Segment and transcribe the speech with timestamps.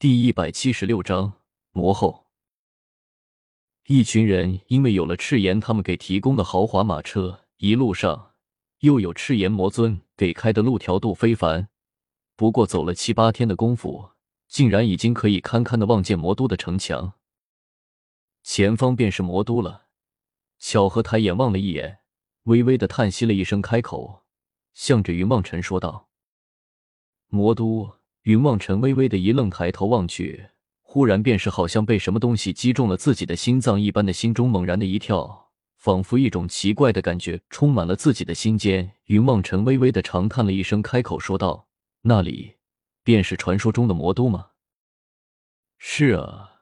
[0.00, 1.42] 第一百七十六章
[1.72, 2.28] 魔后。
[3.84, 8.32] 一群人因为有了赤炎他们给提供的豪华马车，一路上
[8.78, 11.68] 又有赤炎魔尊给开的路条度非凡。
[12.34, 14.12] 不过走了七八天的功夫，
[14.48, 17.12] 竟然已经可以堪堪的望见魔都的城墙。
[18.42, 19.88] 前方便是魔都了。
[20.58, 21.98] 巧合抬眼望了一眼，
[22.44, 24.24] 微微的叹息了一声，开口
[24.72, 26.08] 向着云望尘说道
[27.28, 30.46] ：“魔都。”云望尘微微的一愣，抬头望去，
[30.82, 38.92] 忽然便是好像被什么东西击中了自己的心脏一般的心中猛然的一跳，仿佛一种奇怪的感觉充满了自己的心间。
[39.06, 41.68] 云望尘微微的长叹了一声，开口说道
[42.02, 42.56] ：“那里
[43.02, 44.48] 便是传说中的魔都吗
[45.78, 46.60] ？”“是啊，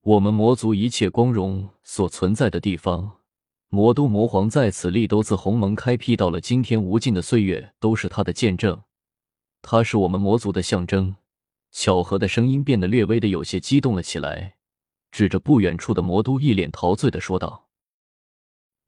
[0.00, 3.18] 我们魔族一切光荣所存在的地方，
[3.68, 8.80] 魔都魔皇在此立都自鸿蒙开辟到了今天，无尽的岁月都是他的见证。”
[9.66, 11.16] 他是我们魔族的象征。
[11.72, 14.56] 巧合的声音变得略微的有些激动了起来，
[15.10, 17.68] 指着不远处的魔都，一脸陶醉的说道：“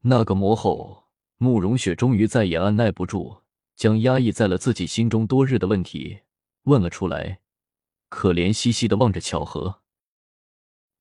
[0.03, 1.05] 那个魔后。”
[1.39, 3.41] 慕容雪终于再也按耐不住，
[3.75, 6.21] 将压抑在了自己心中多日的问题
[6.63, 7.41] 问了出来，
[8.09, 9.81] 可怜兮兮的望着巧合。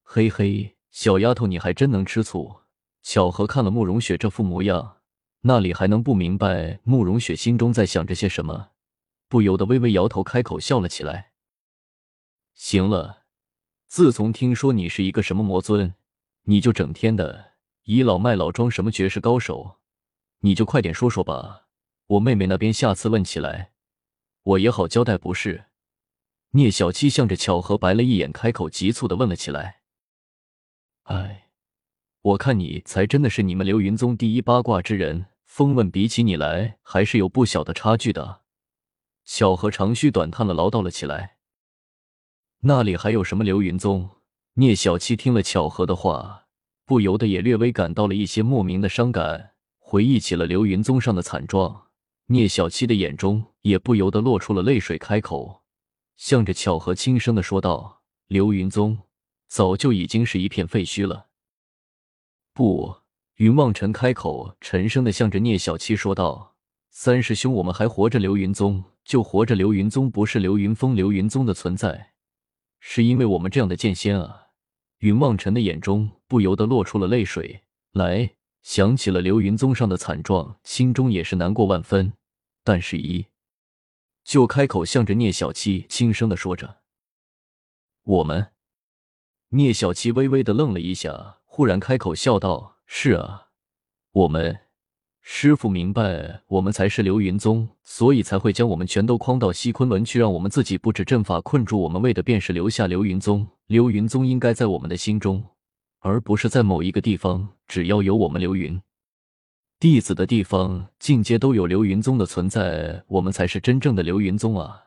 [0.03, 2.57] 嘿嘿，小丫头，你还真能吃醋。
[3.03, 4.99] 巧合看了慕容雪这副模样，
[5.41, 8.73] 那里还能不明白慕容雪心中在想着些什么？
[9.29, 11.33] 不由得微微摇头，开口笑了起来。
[12.55, 13.25] 行了，
[13.87, 15.95] 自从听说你是一个什么魔尊，
[16.45, 17.53] 你就整天的
[17.85, 19.79] 倚老卖老，装什么绝世高手，
[20.41, 21.67] 你就快点说说吧。
[22.07, 23.73] 我妹妹那边下次问起来，
[24.43, 25.19] 我也好交代。
[25.19, 25.67] 不是？
[26.53, 29.81] 聂小七向着巧合白了一眼，开口急促的问了起来。
[31.03, 31.51] 哎，
[32.23, 38.46] 我看你才真的是你们流云宗第一八卦之人，风问比起你来，还是有不小的差距的。
[39.27, 41.37] 巧合长吁短叹的，唠叨了起来。
[42.61, 44.09] 那里还有什么流云宗？
[44.55, 46.47] 聂小七听了巧合的话，
[46.87, 51.89] 不由得也略微感到了一些莫名的伤感，回忆起了流云宗上的惨状，
[52.27, 55.65] 聂小七的眼中也不由得落出了泪水，开口
[56.17, 58.97] 向着巧合轻声的说道：“流云宗
[59.49, 61.27] 早就已经是一片废墟了。”
[62.55, 63.03] 不，
[63.35, 66.55] 云望尘开口沉声的向着聂小七说道
[66.91, 72.15] ：“三师兄，我们还活着，流云宗。”就活着，流云宗不是流云峰流云宗的存在，
[72.81, 74.49] 是因为我们这样的剑仙啊！
[74.99, 77.63] 云望尘的眼中不由得落出了泪水
[77.93, 82.15] 来，想起了流云宗上的惨状，心中也是难过万分。
[82.65, 83.27] 但是，一
[84.25, 86.79] 就开口向着聂小七轻声的说着
[88.03, 88.49] ：“我们。”
[89.51, 93.51] 聂小七微微的愣了一下，忽然开口笑道：“是啊，
[94.11, 94.63] 我们。”
[95.29, 103.45] 师傅明白，我们才是流云宗，所以才会将我们全都诓到西昆仑去，让我们自己布置阵法困住我们，为的便是留下流云宗。
[103.67, 105.45] 流云宗应该在我们的心中，
[105.99, 107.49] 而不是在某一个地方。
[107.67, 108.81] 只要有我们流云
[109.81, 114.85] 弟子的地方，尽皆都有流云宗的存在，我们才是真正的流云宗啊！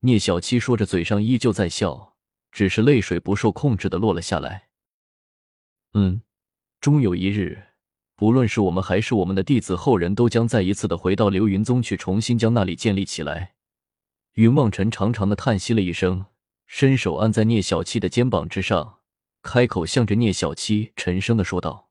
[0.00, 2.14] 聂小七说着，嘴上依旧在笑，
[2.52, 4.68] 只是泪水不受控制的落了下来。
[5.94, 6.20] 嗯，
[6.78, 7.67] 终有一日。
[8.18, 13.52] 不论是我们还是我们的弟子后人都将再一次的回到流云宗去，重新将那里建立起来。
[14.32, 16.26] 云望尘长长的叹息了一声，
[16.66, 18.98] 伸手按在聂小七的肩膀之上，
[19.42, 21.90] 开口向着聂小七沉声的说道：“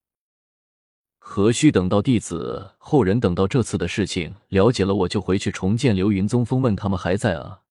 [1.17, 6.43] 何须等到弟子后人等到这次的事情了解了，我就回去重建流云宗？
[6.45, 7.61] 风问他们还在啊？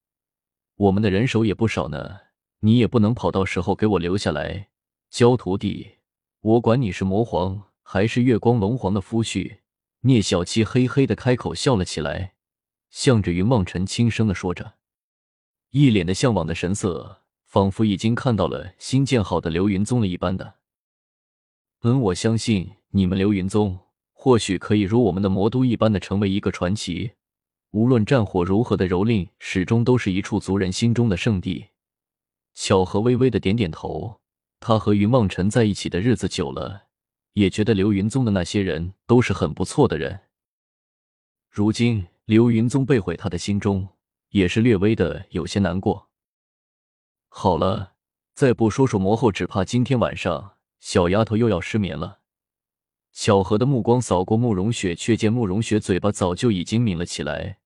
[0.77, 2.21] 我们的人手也不少呢，
[2.61, 4.69] 你也不能跑到时候给我留下来
[5.11, 5.97] 教徒弟。
[6.41, 9.59] 我管你是魔皇。”还是月光龙皇的夫婿，
[10.01, 12.33] 聂小七嘿嘿的开口笑了起来，
[12.89, 14.73] 向着云望尘轻声的说着，
[15.71, 20.55] 一脸的向往的神色，仿佛已经看到了新建好的流云宗了一般的。
[21.83, 23.79] 嗯，我相信你们流云宗
[24.11, 27.13] 或许可以如我们的魔都一般的成为一个传奇，
[27.71, 31.67] 无论战火如何的蹂躏，始终都是一处族人心中的圣地。
[32.53, 34.19] 巧合微微的点点头，
[34.59, 36.86] 他和云望尘在一起的日子久了。
[37.37, 40.21] 也觉得流云宗的那些人都是很不错的人。
[41.51, 43.89] 如今流云宗被毁，他的心中
[44.29, 46.09] 也是略微的有些难过。
[47.27, 47.93] 好了，
[48.33, 52.21] 再不说说魔后，只怕今天晚上小丫头又要失眠了。
[53.11, 57.59] 小何的目光扫过慕容雪，却见慕容雪嘴巴早就已经抿了起来，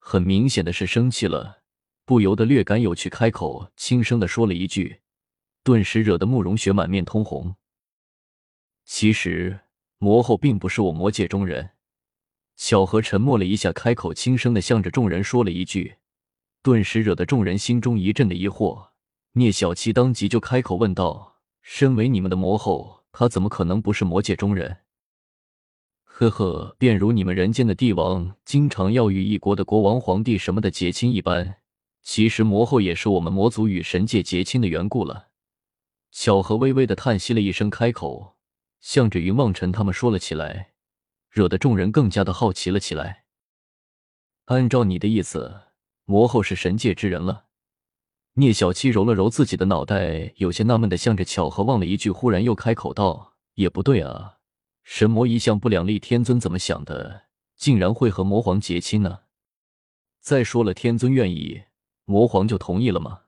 [0.00, 1.60] 很明显的是生气了，
[2.04, 5.02] 不由得略感有趣，开口轻声的说了一句，
[5.62, 7.54] 顿时惹得慕容雪满面通红。
[8.84, 9.60] 其实
[9.98, 11.70] 魔后并不是我魔界中人。
[12.56, 15.96] 小何沉默了一下，开口轻声的向着众人说了一句，
[16.62, 18.88] 顿时惹得众人心中一阵的疑惑。
[19.32, 24.78] 聂小七当即就开口问道：“身为你们的魔后，她怎么可能不是魔界中人？”
[26.04, 31.56] 呵呵，便如你们人间的帝王经常要与一国的国王、皇帝什么的结亲一般，
[32.02, 35.28] 其实魔后也是我们魔族与神界结亲的缘故了。
[36.10, 38.36] 小何微微的叹息了一声，开口，
[38.82, 40.72] 向着云望尘他们说了起来，
[41.30, 43.24] 惹得众人更加的好奇了起来。
[44.46, 45.62] 按照你的意思，
[46.04, 47.46] 魔后是神界之人了。
[48.34, 54.38] 聂小七揉了揉自己的脑袋，有些纳闷的向着巧合望了一句，忽然又开口道：“也不对啊。”
[54.82, 59.20] 神魔一向不两立，天尊怎么想的，竟然会和魔皇结亲呢？
[60.20, 61.62] 再说了，天尊愿意，
[62.04, 63.20] 魔皇就同意了吗？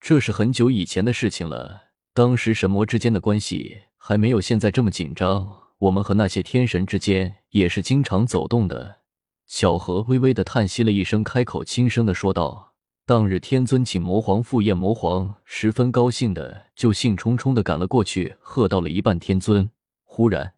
[0.00, 5.68] 这是很久以前的事情了，当时神魔之间的关系还没有现在这么紧张。
[5.78, 9.02] 我们和那些天神之间也是经常走动的。
[9.46, 12.74] 小何微微的叹息了一声，开口轻声的说道
[13.06, 19.70] ：“当日天尊请魔皇赴宴，魔皇十分高兴的，就兴冲冲的赶了过去，喝到了一半，天尊。”
[20.02, 20.54] 忽然，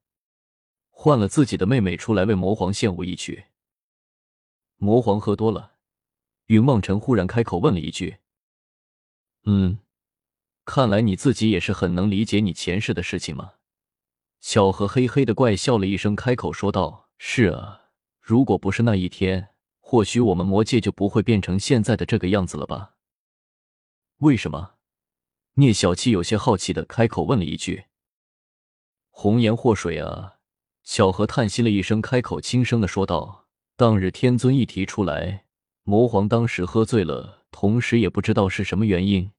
[0.89, 3.45] 换了自己的妹妹出来为魔皇献舞一曲。
[4.79, 5.73] 魔皇喝多了，
[6.47, 8.17] 云梦辰忽然开口问了一句
[9.45, 9.81] ：“嗯，
[10.65, 13.53] 看来你自己也是很能理解你前世的事情吗？”
[14.41, 17.83] 小何嘿嘿的怪笑了一声，开口说道：“是啊，
[18.21, 19.49] 如果不是那一天，
[19.81, 22.97] 或许我们魔界就不会变成现在的这个样子了吧？”
[24.19, 24.75] 为什么？
[25.55, 27.85] 聂小七有些好奇的开口问了一句。
[29.11, 30.35] 红颜祸水啊！
[30.83, 33.47] 小何叹息了一声，开口轻声的说道
[33.77, 35.47] ：“当日天尊一提出来，
[35.85, 39.31] 魔皇当时喝醉了，同时也不知道是什么原因，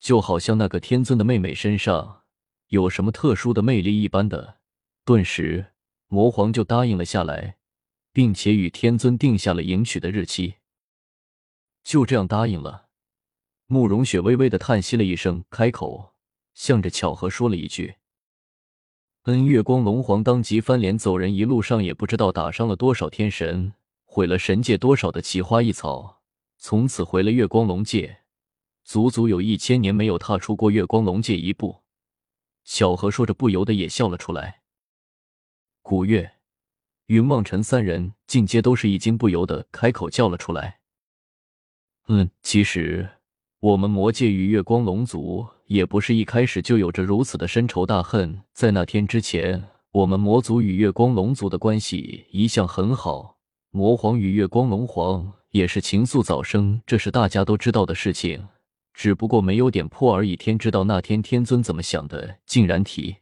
[0.00, 2.22] 就好像那个天尊的妹妹身上
[2.68, 4.58] 有什么特殊的魅力一般的，
[5.04, 5.72] 顿时
[6.08, 7.58] 魔皇就答应了下来，
[8.12, 10.56] 并且与天尊定下了迎娶的日期。
[11.84, 12.88] 就这样答应了。”
[13.72, 16.14] 慕容雪微微的叹息了一声，开口
[16.54, 17.94] 向着巧合说了一句。
[19.24, 23.74] 恩月光龙皇当即翻脸走人，一路上也不知道打伤了多少天神，
[24.04, 26.22] 毁了神界多少的奇花异草，
[26.58, 28.19] 从此回了月光龙界，
[28.90, 31.82] 足足有一千年没有踏出过月光龙界一步。
[32.64, 34.62] 小何说着，不由得也笑了出来。
[35.80, 36.32] 古月、
[37.06, 40.80] 云望尘三人进阶都是一惊，不由得开口叫了出来
[42.10, 43.08] ：“嗯，其实
[43.60, 48.42] 我们魔界与月光龙族……”也不是一开始就有着如此的深仇大恨。
[48.52, 53.38] 在那天之前，我们魔族与月光龙族的关系一向很好，
[53.70, 58.48] 魔皇与月光龙皇也是情愫早生，这是大家都知道的事情，
[59.02, 60.36] 只不过没有点破而已。
[60.36, 63.16] 天知道那天天尊怎么想的，竟然提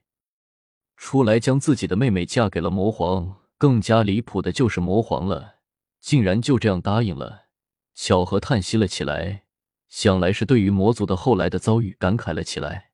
[0.96, 3.36] 出来将自己的妹妹嫁给了魔皇。
[3.56, 5.58] 更加离谱的就是魔皇了，
[6.00, 7.44] 竟然就这样答应了。
[7.94, 9.44] 小何叹息了起来。
[9.88, 12.90] 想来是对于魔族的后来的遭遇感慨了起来。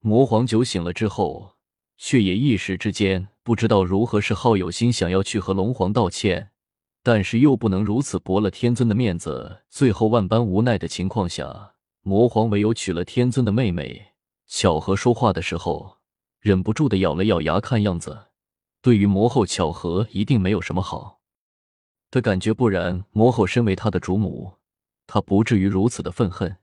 [0.00, 1.54] 魔皇酒醒了之后，
[1.96, 6.50] 却也一时之间不知道如何是好，有心想要去和龙皇道歉，
[7.02, 9.62] 但是又不能如此驳了天尊的面子。
[9.68, 14.12] 最后万般无奈的情况下，魔皇唯有娶了天尊的妹妹。
[14.46, 15.98] 巧合说话的时候，
[16.38, 18.28] 忍不住的咬了咬牙，看样子
[18.80, 21.20] 对于魔后巧合一定没有什么好
[22.10, 24.58] 的感觉，不然魔后身为他的主母。
[25.06, 26.56] 他不至于如此的愤恨。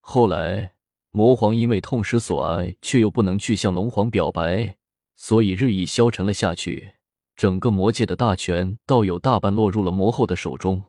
[0.00, 0.74] 后来，
[1.10, 4.76] 魔皇因为痛失所爱，却又不能去向龙皇表白，
[5.14, 6.94] 所以日益消沉了下去。
[7.36, 10.82] 整个魔界的大权，倒有大半落入了魔后的手中。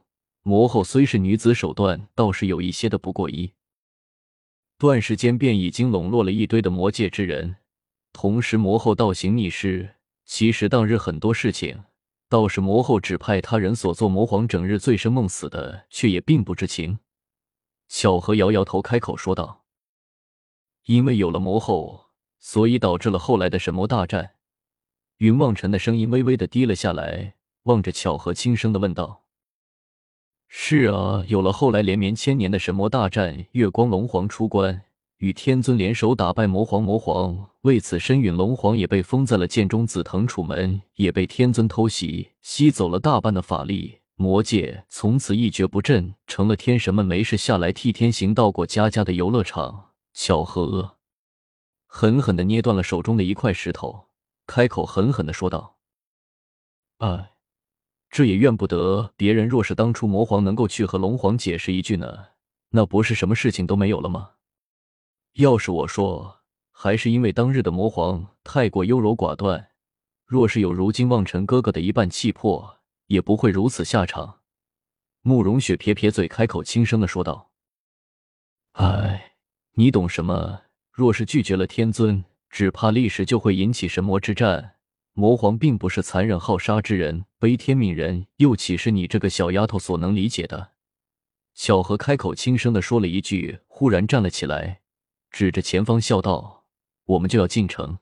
[0.44, 3.54] 魔后虽是女子，手段倒是有一些的不过一
[4.78, 7.56] 段时间，便已经笼络了一堆的魔界之人。
[8.14, 11.84] 同时，魔后倒行逆施，其实当日很多事情。
[12.30, 17.00] 倒是魔后指派他人所做，魔皇整日醉生梦死的，却也并不知情。
[17.88, 19.64] 小何摇摇头，开口说道
[20.86, 22.08] ：“因为有了魔后，
[22.40, 24.36] 所以导致了后来的神魔大战。”
[25.18, 29.24] 云望尘的声音微微的低了下来，望着巧合，轻声的问道
[30.48, 34.84] ：“是啊，有了后来连绵千年的神魔大战，月光龙皇出关。”
[35.20, 44.00] 与天尊联手打败魔皇，魔皇为此身陨，龙皇也被封在了剑中紫藤楚门，也被天尊偷袭，吸走了大半的法力。
[44.16, 49.92] 魔界从此一蹶不振，成了天神们没事下来替天行道过家家的游乐场。
[50.14, 50.98] 巧合
[51.88, 54.05] 狠狠的捏断了手中的一块石头，
[54.48, 55.78] 开口狠狠的说道
[57.00, 57.34] ：“哎，
[58.10, 59.48] 这也怨不得别人。
[59.48, 62.28] 若是当初魔皇能够去和龙皇解释一句呢，
[62.70, 64.32] 那不是什么事情都没有了吗？”
[65.34, 69.72] 要是我说，还是因为当日的魔皇太过优柔寡断。
[70.26, 74.42] 若是有如今望尘哥哥的一半气魄，也不会如此下场。
[75.22, 77.52] 慕容雪撇撇嘴，开口轻声的说道。
[78.74, 79.36] 哎，
[79.74, 80.62] 你懂什么？
[80.92, 82.24] 若是拒绝了天尊，
[82.56, 84.76] 只怕历史就会引起神魔之战。
[85.12, 90.72] 魔皇并不是残忍好杀之人，悲天悯人，又岂是你这个小丫头所能理解的？
[91.54, 94.80] 小何开口轻声的说了一句，忽然站了起来，
[95.30, 96.64] 指着前方笑道
[97.04, 98.00] ：“我们就要进城。”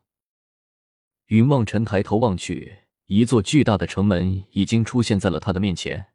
[1.30, 6.13] 云望尘抬头望去，一座巨大的城门已经出现在了他的面前。